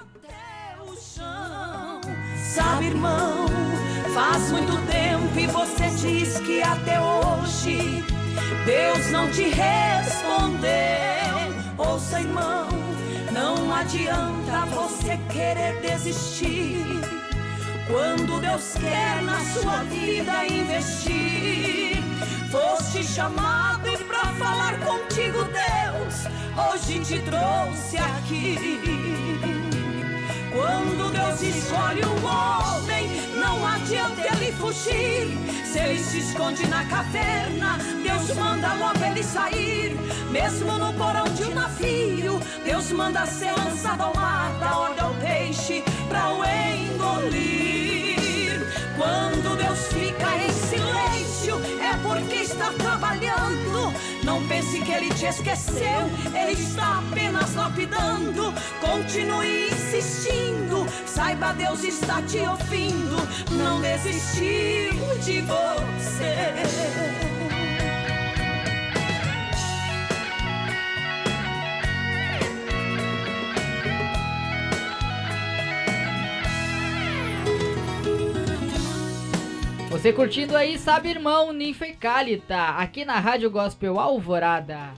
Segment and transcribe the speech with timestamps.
[0.00, 2.00] até o chão.
[2.36, 3.46] Sabe, irmão,
[4.14, 8.04] faz muito tempo e você diz que até hoje
[8.64, 10.70] Deus não te respondeu.
[11.78, 12.68] Ouça, irmão,
[13.32, 16.86] não adianta você querer desistir.
[17.86, 22.00] Quando Deus quer na sua vida investir,
[22.50, 26.26] foste chamado para falar contigo, Deus,
[26.56, 29.09] hoje te trouxe aqui.
[30.60, 35.38] Quando Deus escolhe um homem, não adianta ele fugir.
[35.64, 39.96] Se ele se esconde na caverna, Deus manda logo ele sair.
[40.30, 45.14] Mesmo no porão de um navio, Deus manda ser lançado ao mar, da ordem ao
[45.14, 47.80] peixe, pra o engolir.
[48.98, 53.94] Quando Deus fica em silêncio, é porque está trabalhando.
[54.22, 56.99] Não pense que ele te esqueceu, ele está
[57.90, 58.54] lapidando.
[58.80, 63.16] Continue insistindo, saiba Deus está te ouvindo.
[63.50, 66.54] Não desistiu de você.
[79.90, 84.94] Você curtindo aí, sabe, irmão, Ninfa Cálita, aqui na Rádio Gospel Alvorada.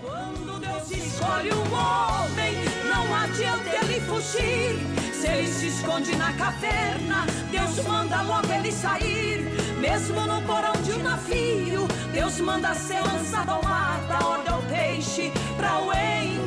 [0.00, 2.54] Quando Deus escolhe um homem,
[2.88, 4.78] não adianta ele fugir.
[5.12, 9.44] Se ele se esconde na caverna, Deus manda logo ele sair.
[9.78, 14.62] Mesmo no porão de um navio, Deus manda ser lançado ao mar, da ordem ao
[14.62, 16.40] peixe, pra o engolir.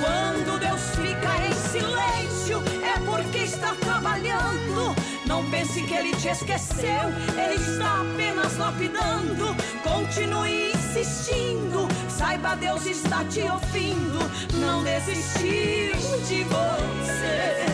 [0.00, 4.94] Quando Deus fica em silêncio, é porque está trabalhando.
[5.26, 9.54] Não pense que ele te esqueceu, ele está apenas lapidando.
[9.82, 11.33] Continue insistindo,
[12.44, 14.18] saiba Deus está te ouvindo.
[14.60, 15.94] Não desistiu
[16.28, 17.64] de você.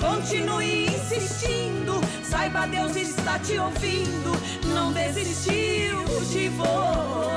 [0.00, 4.30] Continue insistindo, saiba Deus está te ouvindo.
[4.72, 7.34] Não desistiu de você.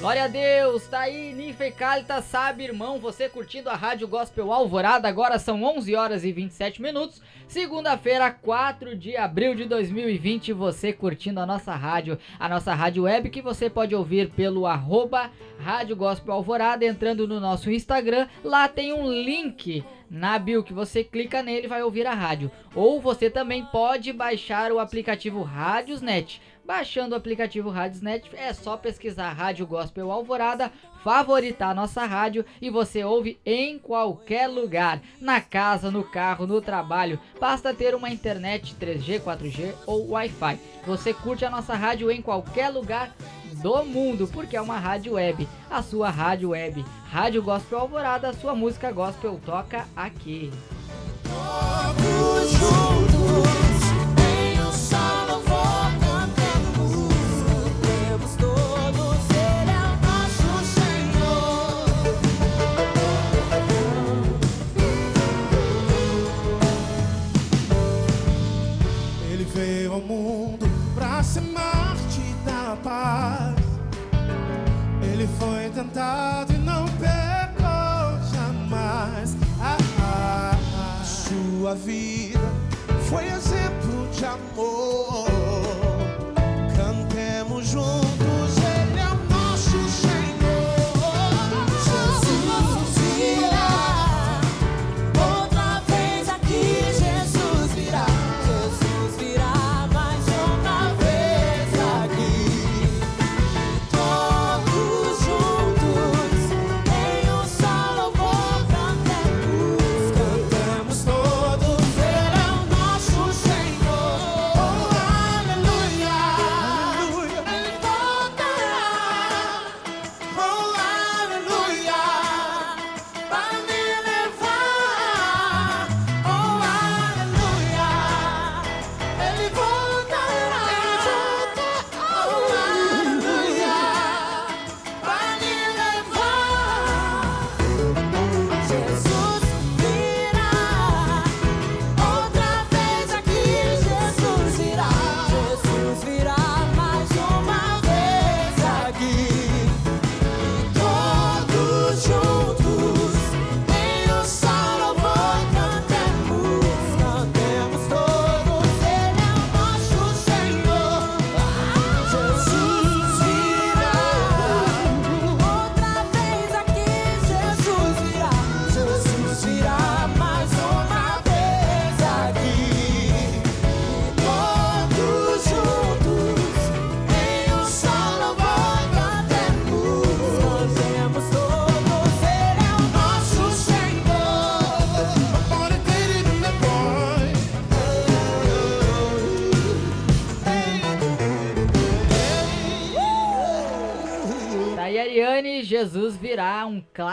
[0.00, 5.06] Glória a Deus, tá aí, Ninfa Cálita, sabe, irmão, você curtindo a Rádio Gospel Alvorada,
[5.06, 11.38] agora são 11 horas e 27 minutos, segunda-feira, 4 de abril de 2020, você curtindo
[11.38, 16.32] a nossa rádio, a nossa rádio web, que você pode ouvir pelo arroba Rádio Gospel
[16.32, 21.68] Alvorada, entrando no nosso Instagram, lá tem um link na bio que você clica nele
[21.68, 22.50] vai ouvir a rádio.
[22.74, 26.42] Ou você também pode baixar o aplicativo Rádiosnet.
[26.70, 30.70] Baixando o aplicativo Rádiosnet é só pesquisar Rádio Gospel Alvorada,
[31.02, 37.18] favoritar nossa rádio e você ouve em qualquer lugar, na casa, no carro, no trabalho.
[37.40, 40.60] Basta ter uma internet 3G, 4G ou Wi-Fi.
[40.86, 43.12] Você curte a nossa rádio em qualquer lugar
[43.54, 46.84] do mundo, porque é uma rádio web, a sua rádio web.
[47.10, 50.52] Rádio Gospel Alvorada, sua música gospel toca aqui.
[51.24, 52.99] Todos
[70.00, 73.56] mundo pra ser Marte da paz.
[75.02, 79.36] Ele foi tentado e não pecou jamais.
[79.60, 81.04] Ah, ah, ah.
[81.04, 82.09] Sua vida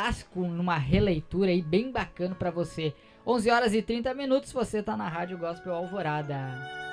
[0.08, 2.94] clássico numa releitura aí bem bacana pra você.
[3.26, 6.87] 11 horas e 30 minutos, você tá na Rádio Gospel Alvorada.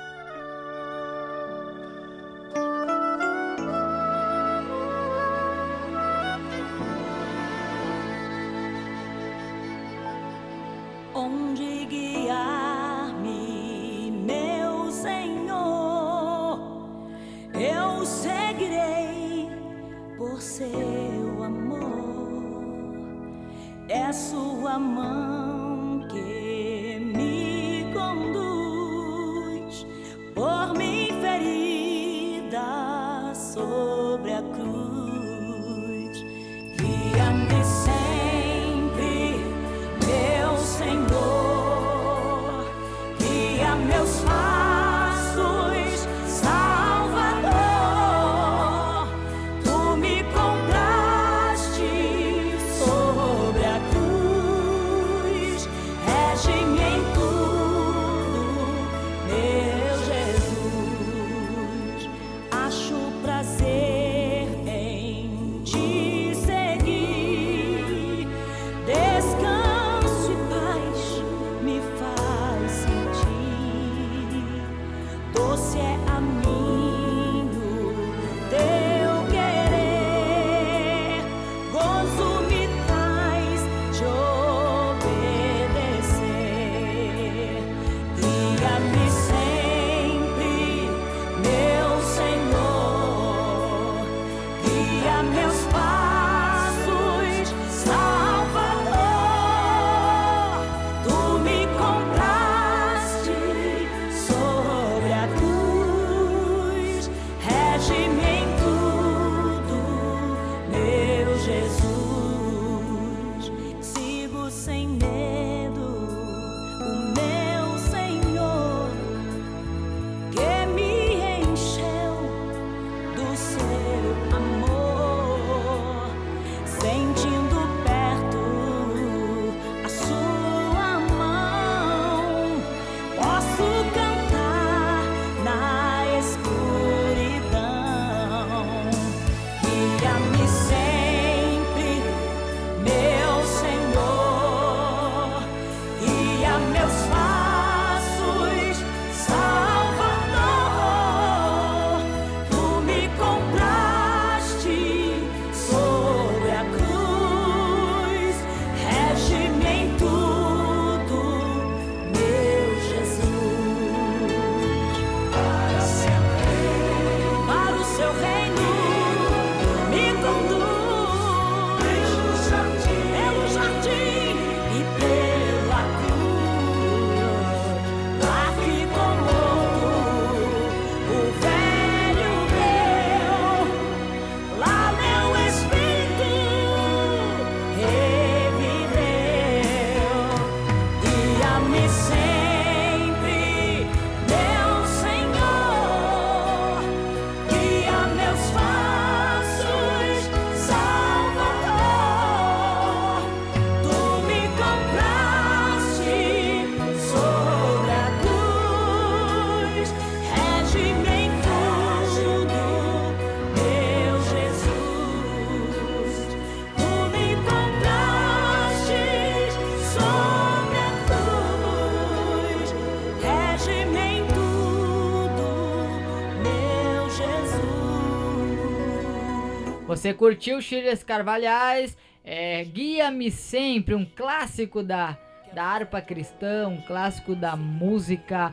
[229.87, 231.95] Você curtiu Chiles Carvalhais?
[232.23, 235.15] É, Guia-me sempre, um clássico da,
[235.53, 238.51] da harpa cristã, um clássico da música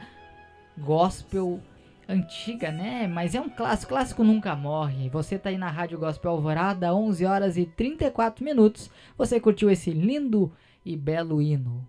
[0.76, 1.58] gospel
[2.06, 3.06] antiga, né?
[3.06, 5.08] Mas é um clássico, clássico nunca morre.
[5.08, 8.90] Você tá aí na Rádio Gospel Alvorada, 11 horas e 34 minutos.
[9.16, 10.52] Você curtiu esse lindo
[10.84, 11.88] e belo hino.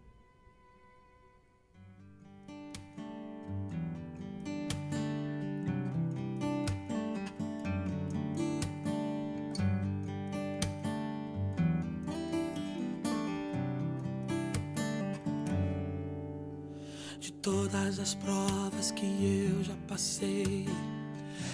[17.44, 20.66] Todas as provas que eu já passei,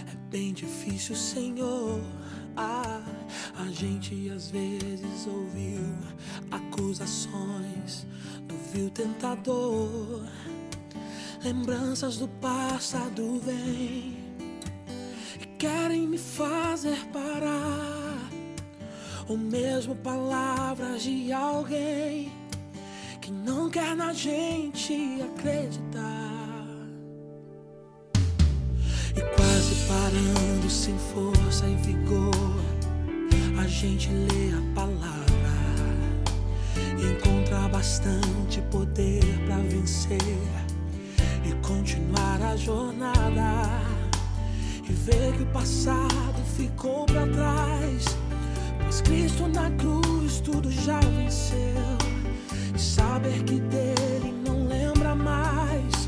[0.08, 2.00] é bem difícil, Senhor.
[2.56, 3.02] Ah,
[3.58, 5.82] a gente às vezes ouviu
[6.52, 8.06] acusações
[8.44, 10.24] do vil tentador.
[11.44, 14.16] Lembranças do passado vêm
[15.42, 18.30] e querem me fazer parar.
[19.28, 22.39] ou mesmo palavras de alguém
[23.30, 26.66] que não quer na gente acreditar.
[29.16, 32.34] E quase parando sem força e vigor,
[33.62, 35.54] a gente lê a palavra
[36.98, 40.18] e encontra bastante poder para vencer
[41.46, 43.70] e continuar a jornada.
[44.90, 48.06] E ver que o passado ficou para trás,
[48.82, 52.09] pois Cristo na cruz tudo já venceu.
[52.80, 56.08] E saber que dele não lembra mais,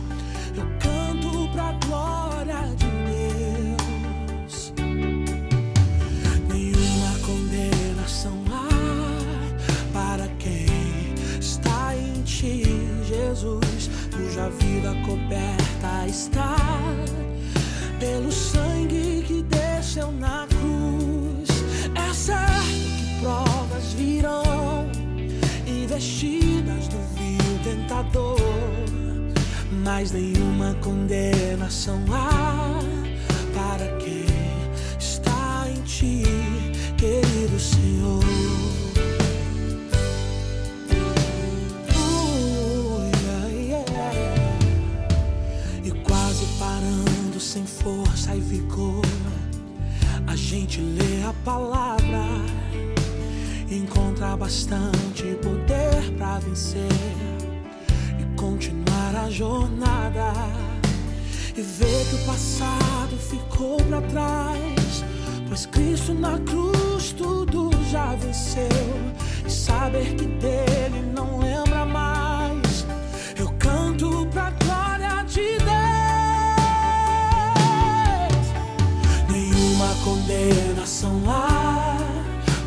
[0.56, 4.74] eu canto pra glória de Deus.
[6.48, 8.70] Nenhuma condenação há
[9.92, 12.63] para quem está em ti,
[13.06, 16.50] Jesus, cuja vida coberta está
[30.01, 32.79] mas nenhuma condenação há
[33.53, 34.25] para quem
[35.00, 36.24] está em ti,
[36.98, 38.24] querido Senhor.
[45.84, 49.05] E quase parando sem força e vigor.
[50.25, 52.25] A gente lê a palavra,
[53.70, 57.31] encontra bastante poder para vencer
[59.22, 60.34] continuar a jornada.
[61.56, 65.04] E ver que o passado ficou para trás,
[65.48, 68.70] pois Cristo na cruz tudo já venceu.
[69.46, 72.86] E saber que dele não lembra mais,
[73.38, 75.72] eu canto pra glória de Deus.
[79.30, 81.98] Nenhuma condenação há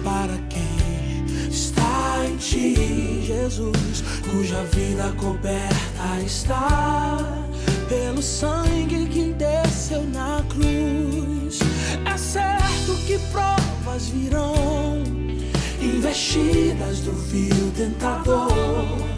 [0.04, 5.93] para quem está em ti, Jesus, cuja vida coberta
[6.24, 7.18] está
[7.88, 11.60] pelo sangue que desceu na cruz.
[12.04, 15.02] É certo que provas virão,
[15.80, 19.14] investidas do vil tentador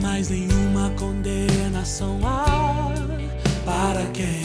[0.00, 2.92] mas nenhuma condenação há
[3.64, 4.42] para quem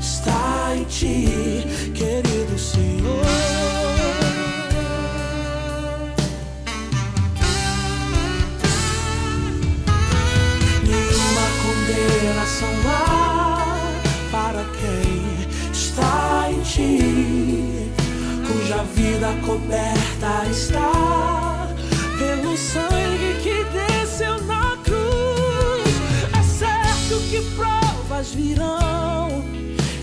[0.00, 3.93] está em ti, querido Senhor.
[12.54, 13.92] Condenação há
[14.30, 17.90] para quem está em ti,
[18.46, 21.68] cuja vida coberta está
[22.18, 25.94] pelo sangue que desceu na cruz.
[26.38, 29.42] É certo que provas virão,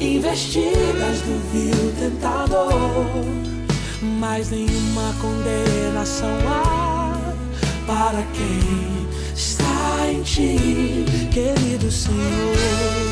[0.01, 3.25] investidas do vil tentador,
[4.19, 7.33] mas nenhuma condenação há
[7.87, 9.00] para quem
[10.11, 10.57] em ti,
[11.31, 13.10] querido Senhor.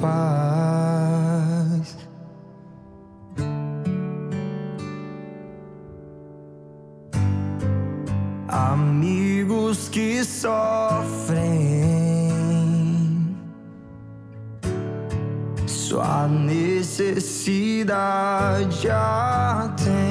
[0.00, 1.96] Paz.
[8.48, 11.46] Amigos que sofrem,
[15.66, 17.68] sua necessidade
[18.90, 20.05] atende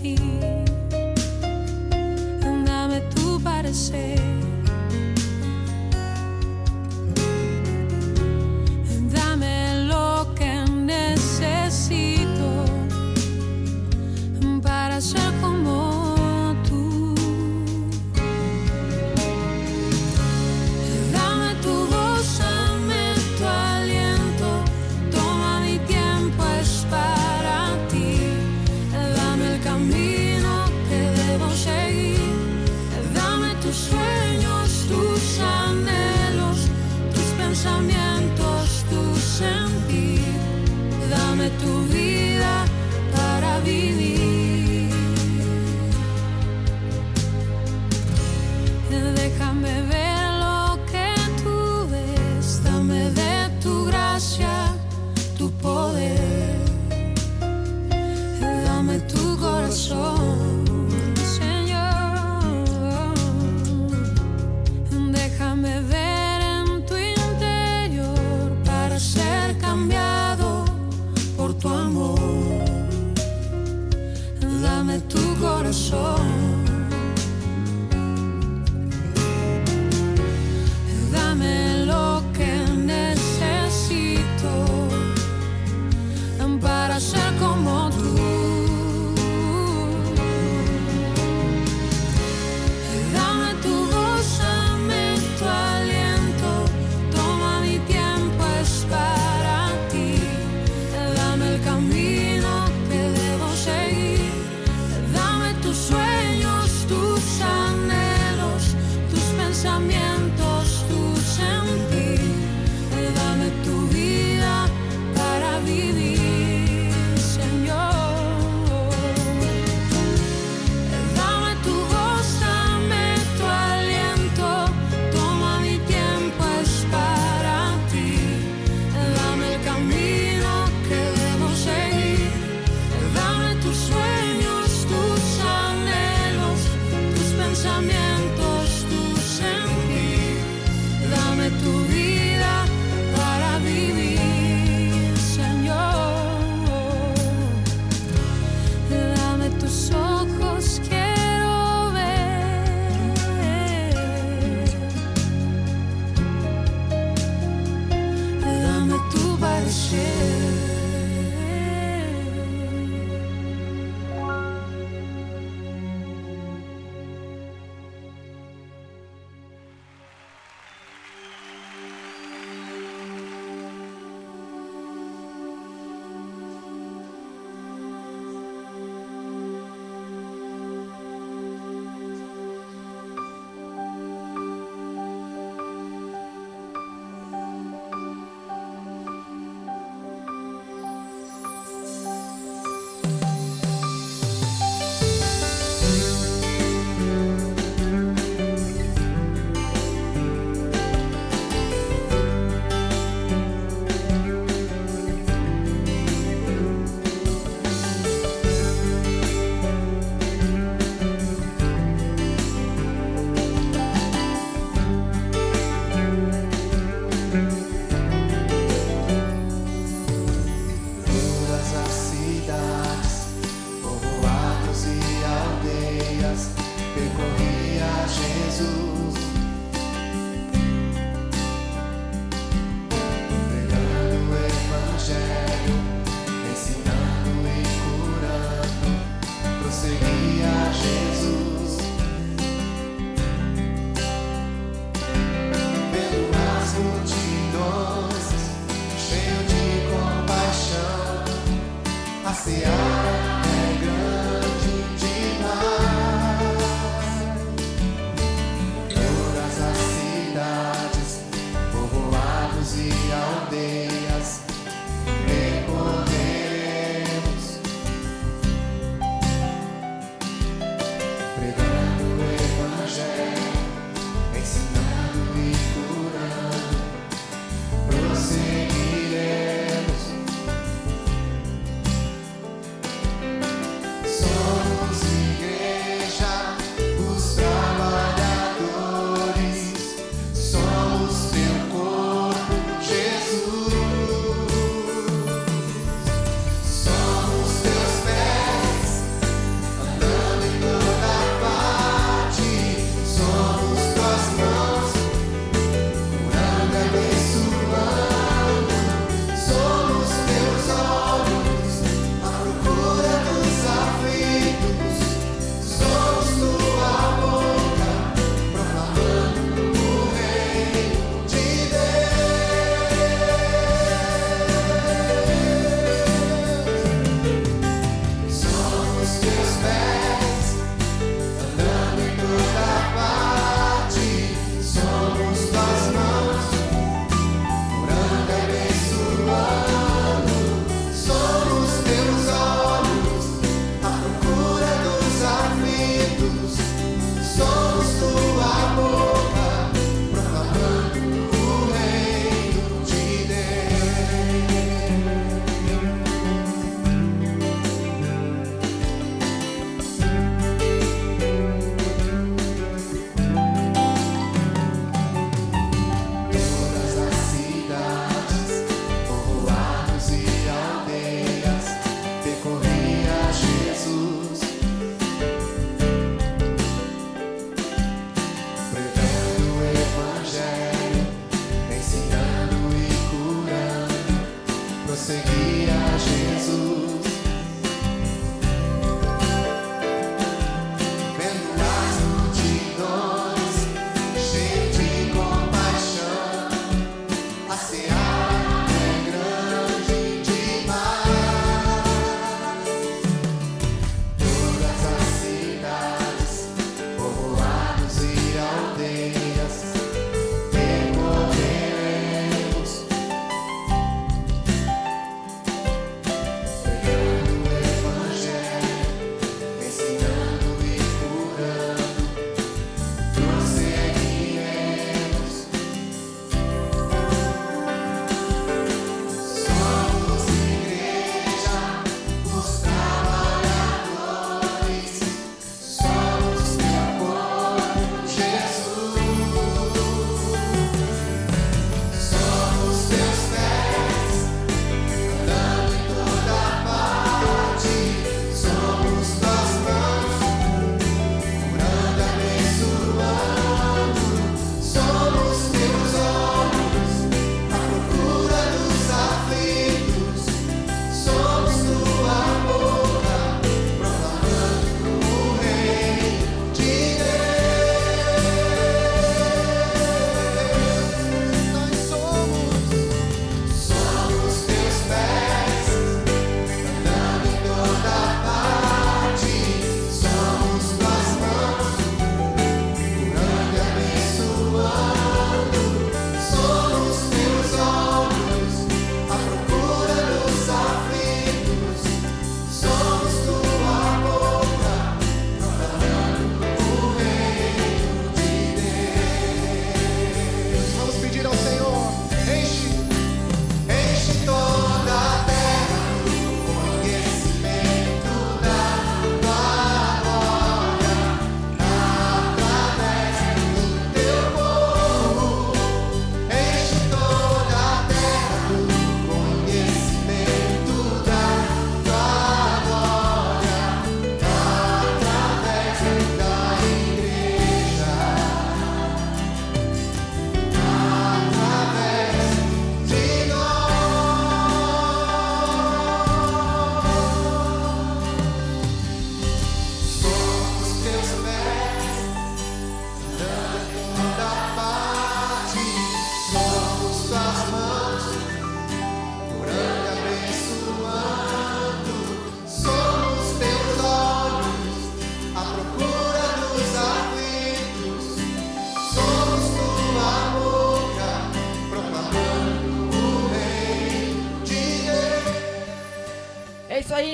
[0.00, 0.14] ti.
[2.64, 4.33] Dame tu parecer.
[58.86, 60.13] Dame tu corazón,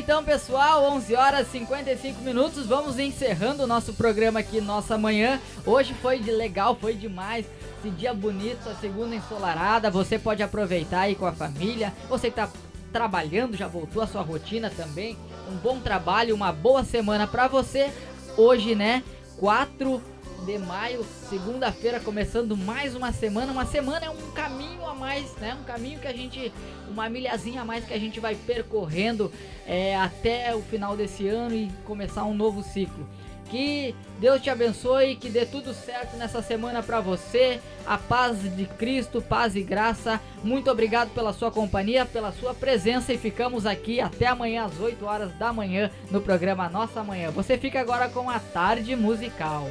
[0.00, 0.82] então, pessoal.
[0.94, 2.66] 11 horas e 55 minutos.
[2.66, 5.38] Vamos encerrando o nosso programa aqui, nossa manhã.
[5.64, 7.44] Hoje foi de legal, foi demais.
[7.78, 9.90] Esse dia bonito, a segunda ensolarada.
[9.90, 11.92] Você pode aproveitar aí com a família.
[12.08, 12.48] Você que tá
[12.90, 15.18] trabalhando, já voltou à sua rotina também.
[15.50, 17.92] Um bom trabalho, uma boa semana pra você.
[18.38, 19.04] Hoje, né?
[19.38, 20.02] 4
[20.44, 23.52] de maio, segunda-feira, começando mais uma semana.
[23.52, 25.56] Uma semana é um caminho a mais, né?
[25.60, 26.52] Um caminho que a gente,
[26.88, 29.30] uma milhazinha a mais que a gente vai percorrendo
[29.66, 33.06] é, até o final desse ano e começar um novo ciclo.
[33.50, 37.60] Que Deus te abençoe, que dê tudo certo nessa semana pra você.
[37.84, 40.20] A paz de Cristo, paz e graça.
[40.44, 45.04] Muito obrigado pela sua companhia, pela sua presença e ficamos aqui até amanhã às 8
[45.04, 47.30] horas da manhã no programa Nossa Manhã.
[47.32, 49.68] Você fica agora com a tarde musical.